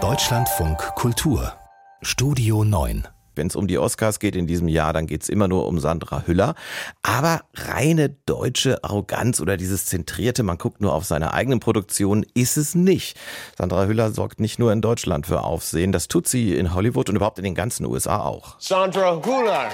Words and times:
Deutschlandfunk 0.00 0.78
Kultur 0.94 1.52
Studio 2.00 2.62
9 2.62 3.08
wenn 3.34 3.48
es 3.48 3.56
um 3.56 3.66
die 3.66 3.78
Oscars 3.78 4.18
geht 4.18 4.34
in 4.34 4.48
diesem 4.48 4.66
Jahr, 4.66 4.92
dann 4.92 5.06
geht 5.06 5.22
es 5.22 5.28
immer 5.28 5.46
nur 5.46 5.68
um 5.68 5.78
Sandra 5.78 6.24
Hüller. 6.26 6.56
Aber 7.02 7.42
reine 7.54 8.08
deutsche 8.08 8.82
Arroganz 8.82 9.40
oder 9.40 9.56
dieses 9.56 9.86
zentrierte, 9.86 10.42
man 10.42 10.58
guckt 10.58 10.80
nur 10.80 10.92
auf 10.92 11.04
seine 11.04 11.32
eigenen 11.34 11.60
Produktionen, 11.60 12.26
ist 12.34 12.56
es 12.56 12.74
nicht. 12.74 13.16
Sandra 13.56 13.86
Hüller 13.86 14.10
sorgt 14.10 14.40
nicht 14.40 14.58
nur 14.58 14.72
in 14.72 14.80
Deutschland 14.80 15.28
für 15.28 15.42
Aufsehen, 15.42 15.92
das 15.92 16.08
tut 16.08 16.26
sie 16.26 16.56
in 16.56 16.74
Hollywood 16.74 17.08
und 17.10 17.16
überhaupt 17.16 17.38
in 17.38 17.44
den 17.44 17.54
ganzen 17.54 17.86
USA 17.86 18.22
auch. 18.22 18.56
Sandra 18.58 19.22
Hüller. 19.24 19.68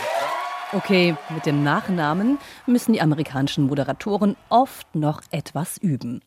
Okay, 0.73 1.17
mit 1.31 1.47
dem 1.47 1.63
Nachnamen 1.63 2.39
müssen 2.67 2.93
die 2.93 3.01
amerikanischen 3.01 3.65
Moderatoren 3.67 4.37
oft 4.51 4.95
noch 4.95 5.23
etwas 5.31 5.79
üben. 5.79 6.21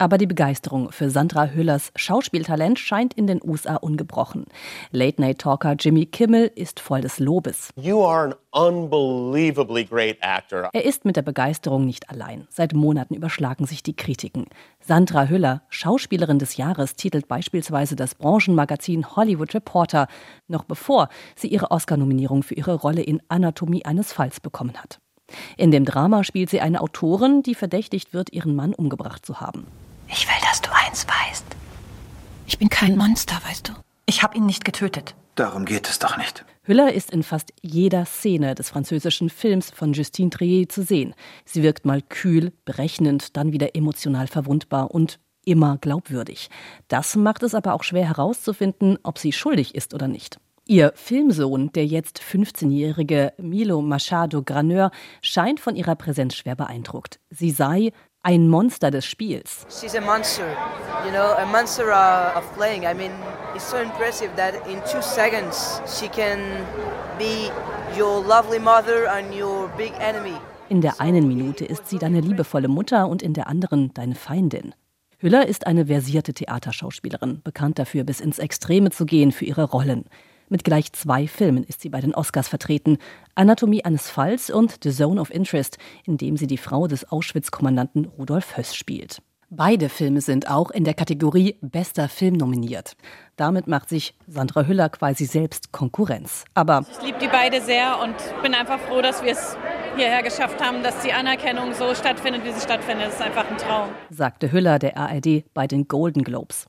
Aber 0.00 0.16
die 0.16 0.26
Begeisterung 0.26 0.92
für 0.92 1.10
Sandra 1.10 1.48
Hüllers 1.48 1.92
Schauspieltalent 1.94 2.78
scheint 2.78 3.12
in 3.12 3.26
den 3.26 3.38
USA 3.44 3.76
ungebrochen. 3.76 4.46
Late-Night-Talker 4.92 5.74
Jimmy 5.78 6.06
Kimmel 6.06 6.50
ist 6.54 6.80
voll 6.80 7.02
des 7.02 7.18
Lobes. 7.18 7.68
You 7.76 8.02
are 8.02 8.34
an 8.52 8.84
unbelievably 8.88 9.84
great 9.84 10.16
actor. 10.22 10.70
Er 10.72 10.86
ist 10.86 11.04
mit 11.04 11.16
der 11.16 11.22
Begeisterung 11.22 11.84
nicht 11.84 12.08
allein. 12.08 12.46
Seit 12.48 12.72
Monaten 12.72 13.12
überschlagen 13.14 13.66
sich 13.66 13.82
die 13.82 13.94
Kritiken. 13.94 14.46
Sandra 14.80 15.26
Hüller, 15.26 15.64
Schauspielerin 15.68 16.38
des 16.38 16.56
Jahres, 16.56 16.96
titelt 16.96 17.28
beispielsweise 17.28 17.94
das 17.94 18.14
Branchenmagazin 18.14 19.16
Hollywood 19.16 19.54
Reporter, 19.54 20.08
noch 20.48 20.64
bevor 20.64 21.10
sie 21.36 21.48
ihre 21.48 21.70
Oscar-Nominierung 21.70 22.42
für 22.42 22.54
ihre 22.54 22.72
Rolle 22.72 23.02
in 23.02 23.20
Anatomie 23.28 23.84
eines 23.84 24.14
Falls 24.14 24.40
bekommen 24.40 24.78
hat. 24.78 24.98
In 25.58 25.70
dem 25.70 25.84
Drama 25.84 26.24
spielt 26.24 26.48
sie 26.48 26.62
eine 26.62 26.80
Autorin, 26.80 27.42
die 27.42 27.54
verdächtigt 27.54 28.14
wird, 28.14 28.32
ihren 28.32 28.56
Mann 28.56 28.72
umgebracht 28.72 29.26
zu 29.26 29.42
haben. 29.42 29.66
Ich 30.10 30.26
will, 30.26 30.34
dass 30.42 30.60
du 30.60 30.70
eins 30.72 31.06
weißt. 31.06 31.44
Ich 32.46 32.58
bin 32.58 32.68
kein 32.68 32.96
Monster, 32.96 33.36
weißt 33.46 33.68
du. 33.68 33.72
Ich 34.06 34.22
habe 34.22 34.36
ihn 34.36 34.46
nicht 34.46 34.64
getötet. 34.64 35.14
Darum 35.36 35.64
geht 35.64 35.88
es 35.88 35.98
doch 35.98 36.16
nicht. 36.16 36.44
Hüller 36.62 36.92
ist 36.92 37.10
in 37.10 37.22
fast 37.22 37.52
jeder 37.62 38.04
Szene 38.04 38.54
des 38.54 38.70
französischen 38.70 39.30
Films 39.30 39.70
von 39.70 39.92
Justine 39.92 40.30
Trier 40.30 40.68
zu 40.68 40.82
sehen. 40.82 41.14
Sie 41.44 41.62
wirkt 41.62 41.86
mal 41.86 42.02
kühl, 42.02 42.52
berechnend, 42.64 43.36
dann 43.36 43.52
wieder 43.52 43.74
emotional 43.74 44.26
verwundbar 44.26 44.90
und 44.90 45.20
immer 45.44 45.78
glaubwürdig. 45.78 46.50
Das 46.88 47.16
macht 47.16 47.42
es 47.42 47.54
aber 47.54 47.72
auch 47.72 47.84
schwer 47.84 48.06
herauszufinden, 48.06 48.98
ob 49.02 49.18
sie 49.18 49.32
schuldig 49.32 49.74
ist 49.74 49.94
oder 49.94 50.08
nicht. 50.08 50.38
Ihr 50.66 50.92
Filmsohn, 50.94 51.72
der 51.72 51.86
jetzt 51.86 52.20
15-jährige 52.20 53.32
Milo 53.38 53.80
Machado 53.82 54.42
Graneur, 54.42 54.90
scheint 55.22 55.58
von 55.58 55.74
ihrer 55.74 55.96
Präsenz 55.96 56.36
schwer 56.36 56.54
beeindruckt. 56.54 57.18
Sie 57.30 57.50
sei 57.50 57.92
ein 58.22 58.48
Monster 58.48 58.90
des 58.90 59.06
Spiels. 59.06 59.66
She's 59.70 59.94
a 59.94 60.00
monster, 60.00 60.44
you 61.04 61.10
know, 61.10 61.34
a 61.38 61.46
monster 61.46 61.90
of 61.90 62.44
playing. 62.54 62.84
I 62.84 62.94
mean, 62.94 63.12
it's 63.54 63.70
so 63.70 63.78
impressive 63.78 64.30
that 64.36 64.54
in 64.68 64.80
two 64.90 65.00
seconds 65.00 65.80
she 65.86 66.08
can 66.08 66.38
be 67.18 67.50
your 67.96 68.22
lovely 68.22 68.58
mother 68.58 69.06
and 69.08 69.34
your 69.34 69.68
big 69.76 69.92
enemy. 70.00 70.36
In 70.68 70.82
der 70.82 71.00
einen 71.00 71.26
Minute 71.26 71.64
ist 71.64 71.88
sie 71.88 71.98
deine 71.98 72.20
liebevolle 72.20 72.68
Mutter 72.68 73.08
und 73.08 73.22
in 73.22 73.32
der 73.32 73.48
anderen 73.48 73.92
deine 73.94 74.14
Feindin. 74.14 74.74
Hüller 75.18 75.46
ist 75.46 75.66
eine 75.66 75.86
versierte 75.86 76.32
Theaterschauspielerin, 76.32 77.40
bekannt 77.42 77.78
dafür, 77.78 78.04
bis 78.04 78.20
ins 78.20 78.38
Extreme 78.38 78.90
zu 78.90 79.04
gehen 79.04 79.32
für 79.32 79.44
ihre 79.44 79.64
Rollen. 79.64 80.04
Mit 80.52 80.64
gleich 80.64 80.92
zwei 80.92 81.28
Filmen 81.28 81.62
ist 81.62 81.80
sie 81.80 81.90
bei 81.90 82.00
den 82.00 82.12
Oscars 82.12 82.48
vertreten. 82.48 82.98
Anatomie 83.36 83.84
eines 83.84 84.10
Falls 84.10 84.50
und 84.50 84.78
The 84.82 84.90
Zone 84.90 85.20
of 85.20 85.32
Interest, 85.32 85.78
in 86.04 86.16
dem 86.16 86.36
sie 86.36 86.48
die 86.48 86.58
Frau 86.58 86.88
des 86.88 87.10
Auschwitz-Kommandanten 87.10 88.06
Rudolf 88.06 88.56
Höss 88.56 88.74
spielt. 88.74 89.22
Beide 89.48 89.88
Filme 89.88 90.20
sind 90.20 90.50
auch 90.50 90.72
in 90.72 90.82
der 90.82 90.94
Kategorie 90.94 91.56
Bester 91.60 92.08
Film 92.08 92.34
nominiert. 92.34 92.96
Damit 93.36 93.68
macht 93.68 93.88
sich 93.88 94.14
Sandra 94.26 94.66
Hüller 94.66 94.88
quasi 94.88 95.24
selbst 95.24 95.70
Konkurrenz. 95.70 96.44
Aber 96.54 96.84
ich 96.90 97.06
liebe 97.06 97.18
die 97.20 97.28
beide 97.28 97.60
sehr 97.60 98.00
und 98.02 98.14
bin 98.42 98.52
einfach 98.52 98.80
froh, 98.80 99.02
dass 99.02 99.22
wir 99.22 99.32
es 99.32 99.56
hierher 99.96 100.24
geschafft 100.24 100.60
haben, 100.60 100.82
dass 100.82 101.00
die 101.02 101.12
Anerkennung 101.12 101.74
so 101.74 101.94
stattfindet, 101.94 102.44
wie 102.44 102.52
sie 102.52 102.60
stattfindet. 102.60 103.06
Das 103.06 103.14
ist 103.14 103.22
einfach 103.22 103.48
ein 103.48 103.56
Traum, 103.56 103.90
sagte 104.08 104.50
Hüller 104.50 104.80
der 104.80 104.96
ARD 104.96 105.44
bei 105.54 105.68
den 105.68 105.86
Golden 105.86 106.24
Globes. 106.24 106.66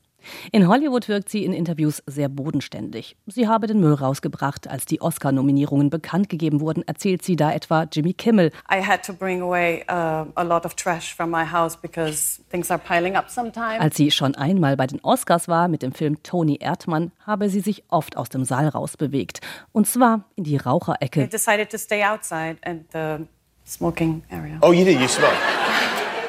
In 0.52 0.68
Hollywood 0.68 1.08
wirkt 1.08 1.30
sie 1.30 1.46
in 1.46 1.54
Interviews 1.54 2.02
sehr 2.06 2.30
bodenständig. 2.30 3.16
Sie 3.28 3.48
habe 3.48 3.68
den 3.68 3.80
Müll 3.80 3.94
rausgebracht, 3.94 4.68
als 4.68 4.86
die 4.86 5.02
Oscar-Nominierungen 5.02 5.90
bekannt 5.90 6.30
gegeben 6.30 6.60
wurden, 6.60 6.84
erzählt 6.88 7.24
sie 7.24 7.36
da 7.36 7.52
etwa 7.52 7.88
Jimmy 7.92 8.14
Kimmel. 8.14 8.52
I 8.72 8.86
had 8.86 9.06
to 9.06 9.14
bring 9.14 9.42
away 9.42 9.84
uh, 9.90 10.26
a 10.36 10.44
lot 10.44 10.66
of 10.66 10.76
trash 10.76 11.14
from 11.14 11.30
my 11.30 11.46
house 11.46 11.76
because 11.76 12.42
things 12.50 12.70
are 12.72 12.80
piling 12.80 13.16
up 13.16 13.30
sometimes. 13.30 13.80
Als 13.80 13.98
sie 13.98 14.12
schon 14.12 14.36
einmal 14.36 14.78
bei 14.78 14.88
den 14.88 15.00
Oscars 15.02 15.48
war 15.48 15.68
mit 15.68 15.82
dem 15.82 15.94
Film 15.94 16.22
Tony 16.24 16.58
Erdmann, 16.60 17.12
habe 17.26 17.50
sie 17.50 17.62
sich 17.62 17.84
oft 17.90 18.18
aus 18.18 18.30
dem 18.30 18.46
Saal 18.46 18.68
rausbewegt. 18.68 19.42
Und 19.72 19.88
zwar 19.88 20.26
in 20.36 20.44
die 20.44 20.58
Raucherecke. 20.58 21.24
I 21.24 21.28
decided 21.28 21.70
to 21.70 21.78
stay 21.78 22.04
outside 22.04 22.58
and 22.64 22.86
the 22.92 23.26
smoking 23.66 24.24
area. 24.30 24.58
Oh, 24.62 24.72
you 24.72 24.86
did? 24.86 25.00
You 25.00 25.08
smoked? 25.08 25.38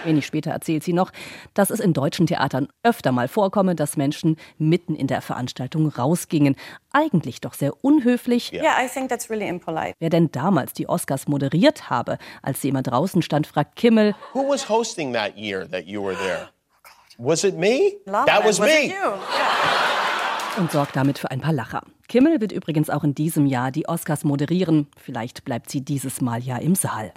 Wenig 0.04 0.26
später 0.26 0.50
erzählt 0.50 0.82
sie 0.84 0.92
noch, 0.92 1.12
dass 1.54 1.70
es 1.70 1.80
in 1.80 1.92
deutschen 1.92 2.26
Theatern 2.26 2.68
öfter 2.82 3.12
mal 3.12 3.28
vorkomme, 3.28 3.74
dass 3.74 3.96
Menschen 3.96 4.36
mitten 4.58 4.94
in 4.94 5.06
der 5.06 5.22
Veranstaltung 5.22 5.88
rausgingen. 5.88 6.56
Eigentlich 6.92 7.40
doch 7.40 7.54
sehr 7.54 7.72
unhöflich. 7.84 8.52
Yeah, 8.52 8.82
I 8.82 8.88
think 8.88 9.08
that's 9.08 9.30
really 9.30 9.48
impolite. 9.48 9.94
Wer 9.98 10.10
denn 10.10 10.30
damals 10.30 10.72
die 10.72 10.88
Oscars 10.88 11.28
moderiert 11.28 11.90
habe, 11.90 12.18
als 12.42 12.60
sie 12.60 12.68
immer 12.68 12.82
draußen 12.82 13.22
stand, 13.22 13.46
fragt 13.46 13.76
Kimmel. 13.76 14.14
Who 14.32 14.48
was 14.48 14.68
hosting 14.68 15.12
that 15.12 15.36
year 15.36 15.68
that 15.70 15.86
you 15.86 16.02
were 16.02 16.16
there? 16.16 16.48
Was 17.18 17.44
it 17.44 17.56
me? 17.56 17.98
Lala, 18.06 18.24
that 18.26 18.44
was, 18.44 18.58
was 18.58 18.66
me. 18.66 18.88
Yeah. 18.88 19.18
Und 20.58 20.70
sorgt 20.70 20.96
damit 20.96 21.18
für 21.18 21.30
ein 21.30 21.40
paar 21.40 21.52
Lacher. 21.52 21.82
Kimmel 22.08 22.40
wird 22.40 22.52
übrigens 22.52 22.90
auch 22.90 23.04
in 23.04 23.14
diesem 23.14 23.46
Jahr 23.46 23.70
die 23.70 23.88
Oscars 23.88 24.24
moderieren. 24.24 24.86
Vielleicht 24.96 25.44
bleibt 25.44 25.70
sie 25.70 25.82
dieses 25.82 26.20
Mal 26.20 26.42
ja 26.42 26.58
im 26.58 26.74
Saal. 26.74 27.12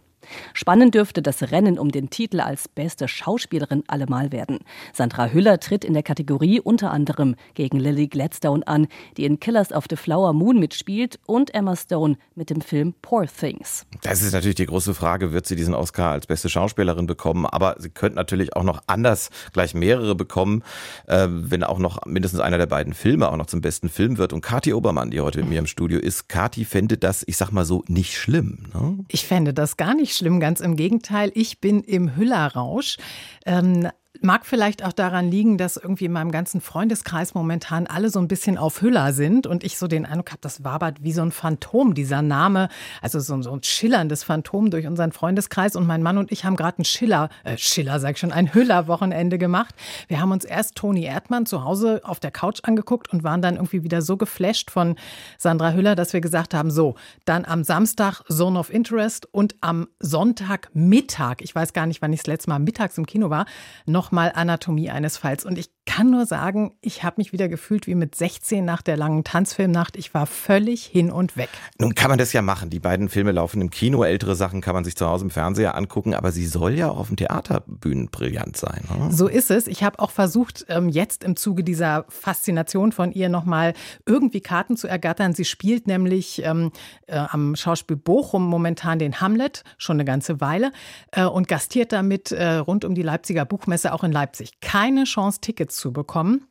Spannend 0.54 0.96
dürfte 0.96 1.22
das 1.22 1.52
Rennen 1.52 1.80
um 1.80 1.92
den 1.92 2.10
Titel 2.10 2.40
als 2.40 2.68
beste 2.68 3.08
Schauspielerin 3.08 3.84
allemal 3.88 4.32
werden. 4.32 4.60
Sandra 4.94 5.28
Hüller 5.28 5.60
tritt 5.60 5.84
in 5.84 5.94
der 5.94 6.04
Kategorie 6.04 6.60
unter 6.60 6.92
anderem 6.92 7.36
gegen 7.54 7.80
Lily 7.80 8.08
Gladstone 8.08 8.68
an, 8.68 8.88
die 9.18 9.26
in 9.26 9.40
Killers 9.40 9.72
of 9.72 9.86
the 9.90 9.96
Flower 9.96 10.34
Moon 10.34 10.60
mitspielt, 10.60 11.20
und 11.26 11.54
Emma 11.54 11.76
Stone 11.76 12.18
mit 12.36 12.50
dem 12.50 12.62
Film 12.62 12.94
Poor 13.02 13.26
Things. 13.28 13.86
Das 14.04 14.22
ist 14.22 14.34
natürlich 14.34 14.56
die 14.56 14.66
große 14.66 14.94
Frage, 14.94 15.32
wird 15.32 15.48
sie 15.48 15.56
diesen 15.56 15.74
Oscar 15.74 16.12
als 16.12 16.28
beste 16.28 16.50
Schauspielerin 16.50 17.08
bekommen? 17.08 17.46
Aber 17.46 17.76
sie 17.80 17.90
könnte 17.90 18.16
natürlich 18.16 18.56
auch 18.56 18.64
noch 18.64 18.82
anders 18.88 19.30
gleich 19.54 19.74
mehrere 19.74 20.16
bekommen, 20.16 20.64
äh, 21.08 21.28
wenn 21.30 21.64
auch 21.64 21.80
noch 21.80 22.06
mindestens 22.06 22.40
einer 22.40 22.58
der 22.58 22.66
beiden 22.66 22.94
Filme 22.94 23.30
auch 23.30 23.38
noch 23.38 23.48
zum 23.48 23.62
besten 23.62 23.90
Film 23.90 24.18
wird. 24.18 24.34
Und 24.34 24.42
Kathi 24.42 24.74
Obermann, 24.74 25.12
die 25.12 25.22
heute 25.22 25.40
mit 25.40 25.50
mir 25.50 25.60
im 25.60 25.68
Studio 25.68 26.00
ist, 26.00 26.30
Kathi 26.30 26.66
fände 26.66 26.98
das, 26.98 27.24
ich 27.28 27.38
sag 27.38 27.52
mal 27.52 27.66
so, 27.66 27.84
nicht 27.88 28.18
schlimm. 28.18 28.66
Ne? 28.74 29.00
Ich 29.08 29.26
fände 29.26 29.54
das 29.54 29.78
gar 29.78 29.96
nicht 29.96 30.15
schlimm, 30.18 30.40
ganz 30.40 30.60
im 30.60 30.76
Gegenteil. 30.76 31.32
Ich 31.36 31.60
bin 31.60 31.82
im 31.82 32.16
Hüllerrausch. 32.16 32.98
Ähm, 33.46 33.90
Mag 34.26 34.48
vielleicht 34.48 34.84
auch 34.84 34.92
daran 34.92 35.30
liegen, 35.30 35.60
dass 35.60 35.78
irgendwie 35.78 36.06
in 36.06 36.12
meinem 36.12 36.32
ganzen 36.32 36.60
Freundeskreis 36.60 37.36
momentan 37.36 37.86
alle 37.86 38.10
so 38.10 38.18
ein 38.18 38.28
bisschen 38.28 38.58
auf 38.58 38.82
Hüller 38.82 39.14
sind 39.14 39.46
und 39.46 39.64
ich 39.64 39.78
so 39.78 39.88
den 39.88 40.04
Eindruck 40.04 40.32
habe, 40.32 40.42
das 40.42 40.64
wabert 40.64 41.04
wie 41.04 41.12
so 41.12 41.22
ein 41.22 41.32
Phantom, 41.32 41.94
dieser 41.94 42.24
Name, 42.24 42.70
also 43.04 43.20
so, 43.20 43.40
so 43.44 43.52
ein 43.52 43.62
schillerndes 43.62 44.24
Phantom 44.24 44.72
durch 44.72 44.88
unseren 44.88 45.12
Freundeskreis. 45.12 45.76
Und 45.76 45.86
mein 45.86 46.02
Mann 46.02 46.18
und 46.18 46.32
ich 46.32 46.44
haben 46.44 46.56
gerade 46.56 46.82
ein 46.82 46.86
Schiller, 46.86 47.30
äh, 47.44 47.56
Schiller 47.60 48.00
sag 48.00 48.14
ich 48.14 48.18
schon, 48.18 48.32
ein 48.32 48.52
Hüller-Wochenende 48.52 49.38
gemacht. 49.38 49.76
Wir 50.08 50.20
haben 50.20 50.32
uns 50.32 50.44
erst 50.44 50.74
Toni 50.74 51.04
Erdmann 51.04 51.46
zu 51.46 51.64
Hause 51.64 52.02
auf 52.04 52.20
der 52.20 52.32
Couch 52.32 52.62
angeguckt 52.64 53.14
und 53.14 53.24
waren 53.24 53.44
dann 53.44 53.58
irgendwie 53.58 53.84
wieder 53.84 54.02
so 54.02 54.18
geflasht 54.18 54.72
von 54.72 54.96
Sandra 55.38 55.74
Hüller, 55.74 55.94
dass 55.94 56.14
wir 56.14 56.22
gesagt 56.22 56.56
haben, 56.56 56.72
so, 56.72 56.96
dann 57.26 57.46
am 57.46 57.64
Samstag 57.64 58.24
Zone 58.28 58.58
of 58.58 58.74
Interest 58.74 59.32
und 59.32 59.54
am 59.62 59.88
Sonntagmittag, 60.00 61.42
ich 61.42 61.54
weiß 61.54 61.74
gar 61.74 61.86
nicht, 61.86 62.02
wann 62.02 62.12
ich 62.12 62.22
das 62.22 62.28
letzte 62.28 62.50
Mal 62.50 62.58
mittags 62.58 62.98
im 62.98 63.06
Kino 63.06 63.30
war, 63.30 63.46
noch 63.86 64.15
nochmal 64.16 64.32
Anatomie 64.34 64.90
eines 64.90 65.18
Falls. 65.18 65.46
Und 65.46 65.58
ich 65.58 65.70
kann 65.86 66.10
nur 66.10 66.26
sagen, 66.26 66.74
ich 66.82 67.04
habe 67.04 67.16
mich 67.18 67.32
wieder 67.32 67.48
gefühlt 67.48 67.88
wie 67.88 67.96
mit 67.96 68.16
16 68.16 68.66
nach 68.66 68.82
der 68.82 68.98
langen 68.98 69.24
Tanzfilmnacht. 69.24 69.96
Ich 69.96 70.14
war 70.14 70.26
völlig 70.26 70.86
hin 70.86 71.12
und 71.12 71.38
weg. 71.38 71.50
Nun 71.78 71.96
kann 71.96 72.10
man 72.10 72.18
das 72.18 72.34
ja 72.34 72.42
machen. 72.42 72.70
Die 72.70 72.80
beiden 72.80 73.08
Filme 73.08 73.32
laufen 73.32 73.62
im 73.62 73.70
Kino. 73.70 74.04
Ältere 74.04 74.36
Sachen 74.36 74.62
kann 74.62 74.74
man 74.74 74.84
sich 74.84 74.96
zu 74.96 75.08
Hause 75.08 75.26
im 75.26 75.30
Fernseher 75.30 75.76
angucken. 75.76 76.14
Aber 76.14 76.32
sie 76.32 76.48
soll 76.48 76.74
ja 76.74 76.90
auf 76.90 77.08
dem 77.08 77.18
Theaterbühnen 77.18 78.10
brillant 78.10 78.58
sein. 78.58 78.84
Oder? 78.96 79.12
So 79.12 79.28
ist 79.28 79.52
es. 79.52 79.68
Ich 79.68 79.84
habe 79.84 80.00
auch 80.00 80.12
versucht, 80.12 80.66
ähm, 80.70 80.90
jetzt 80.90 81.24
im 81.24 81.36
Zuge 81.36 81.64
dieser 81.64 82.06
Faszination 82.10 82.92
von 82.92 83.12
ihr 83.12 83.30
nochmal 83.30 83.74
irgendwie 84.06 84.42
Karten 84.42 84.78
zu 84.78 84.88
ergattern. 84.88 85.34
Sie 85.34 85.46
spielt 85.46 85.88
nämlich 85.88 86.42
ähm, 86.44 86.72
äh, 87.08 87.18
am 87.18 87.56
Schauspiel 87.56 87.98
Bochum 87.98 88.48
momentan 88.48 89.00
den 89.00 89.22
Hamlet, 89.22 89.64
schon 89.78 89.98
eine 89.98 90.06
ganze 90.06 90.42
Weile, 90.42 90.72
äh, 91.12 91.26
und 91.26 91.48
gastiert 91.48 91.92
damit 91.92 92.32
äh, 92.32 92.56
rund 92.56 92.86
um 92.86 92.96
die 92.96 93.04
Leipziger 93.04 93.46
Buchmesse 93.46 93.94
auch 93.94 94.04
in 94.04 94.12
Leipzig. 94.12 94.60
Keine 94.62 95.04
Chance, 95.04 95.42
Tickets 95.42 95.75
zu 95.76 95.94
bekommen. 95.94 96.48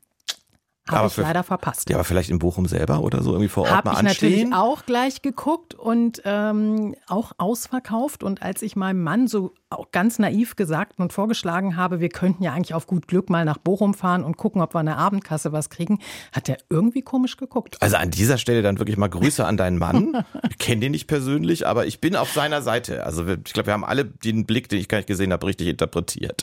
Habe 0.87 1.07
ich 1.07 1.17
leider 1.17 1.43
verpasst. 1.43 1.89
Ja, 1.89 1.97
aber 1.97 2.05
vielleicht 2.05 2.29
in 2.29 2.39
Bochum 2.39 2.67
selber 2.67 3.01
oder 3.01 3.23
so 3.23 3.31
irgendwie 3.31 3.49
vor 3.49 3.63
Ort 3.63 3.73
Hab 3.73 3.85
mal 3.87 3.93
ich 3.93 3.99
anstehen? 4.01 4.51
natürlich 4.51 4.55
auch 4.55 4.85
gleich 4.85 5.23
geguckt 5.23 5.73
und 5.73 6.21
ähm, 6.27 6.95
auch 7.07 7.33
ausverkauft. 7.39 8.23
Und 8.23 8.43
als 8.43 8.61
ich 8.61 8.77
meinem 8.77 9.03
Mann 9.03 9.27
so 9.27 9.55
auch 9.71 9.93
ganz 9.93 10.19
naiv 10.19 10.57
gesagt 10.57 10.99
und 10.99 11.15
vorgeschlagen 11.15 11.77
habe, 11.77 12.01
wir 12.01 12.11
könnten 12.11 12.43
ja 12.43 12.53
eigentlich 12.53 12.75
auf 12.75 12.87
gut 12.87 13.09
Glück 13.09 13.31
mal 13.31 13.47
nach 13.47 13.57
Bochum 13.57 13.95
fahren 13.95 14.25
und 14.25 14.37
gucken, 14.37 14.61
ob 14.61 14.75
wir 14.75 14.81
an 14.81 14.87
der 14.87 14.99
Abendkasse 14.99 15.53
was 15.53 15.71
kriegen, 15.71 16.01
hat 16.33 16.51
er 16.51 16.59
irgendwie 16.69 17.01
komisch 17.01 17.39
geguckt. 17.39 17.81
Also 17.81 17.97
an 17.97 18.11
dieser 18.11 18.37
Stelle 18.37 18.61
dann 18.61 18.79
wirklich 18.79 18.99
mal 18.99 19.09
Grüße 19.09 19.45
an 19.45 19.57
deinen 19.57 19.79
Mann. 19.79 20.25
Ich 20.51 20.59
kenne 20.59 20.83
den 20.83 20.93
nicht 20.93 21.07
persönlich, 21.07 21.67
aber 21.67 21.87
ich 21.87 22.01
bin 22.01 22.17
auf 22.17 22.31
seiner 22.31 22.63
Seite. 22.63 23.05
Also 23.05 23.27
ich 23.27 23.53
glaube, 23.53 23.67
wir 23.67 23.73
haben 23.73 23.85
alle 23.85 24.05
den 24.05 24.47
Blick, 24.47 24.69
den 24.69 24.79
ich 24.79 24.89
gar 24.89 24.99
nicht 24.99 25.07
gesehen 25.07 25.33
habe, 25.33 25.47
richtig 25.47 25.69
interpretiert. 25.69 26.43